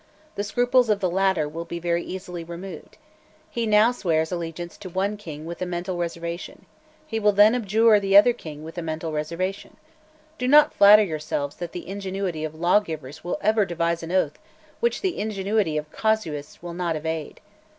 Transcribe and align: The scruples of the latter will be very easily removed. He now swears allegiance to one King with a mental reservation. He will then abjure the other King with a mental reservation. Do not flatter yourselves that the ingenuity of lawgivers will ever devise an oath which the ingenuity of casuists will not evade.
The 0.33 0.43
scruples 0.43 0.89
of 0.89 0.99
the 0.99 1.11
latter 1.11 1.47
will 1.47 1.63
be 1.63 1.77
very 1.77 2.03
easily 2.03 2.43
removed. 2.43 2.97
He 3.51 3.67
now 3.67 3.91
swears 3.91 4.31
allegiance 4.31 4.75
to 4.77 4.89
one 4.89 5.15
King 5.15 5.45
with 5.45 5.61
a 5.61 5.65
mental 5.67 5.95
reservation. 5.95 6.65
He 7.05 7.19
will 7.19 7.33
then 7.33 7.53
abjure 7.53 7.99
the 7.99 8.17
other 8.17 8.33
King 8.33 8.63
with 8.63 8.79
a 8.79 8.81
mental 8.81 9.11
reservation. 9.11 9.77
Do 10.39 10.47
not 10.47 10.73
flatter 10.73 11.03
yourselves 11.03 11.57
that 11.57 11.71
the 11.71 11.87
ingenuity 11.87 12.43
of 12.43 12.55
lawgivers 12.55 13.23
will 13.23 13.37
ever 13.41 13.63
devise 13.63 14.01
an 14.01 14.11
oath 14.11 14.39
which 14.79 15.01
the 15.01 15.19
ingenuity 15.19 15.77
of 15.77 15.91
casuists 15.91 16.63
will 16.63 16.73
not 16.73 16.95
evade. 16.95 17.39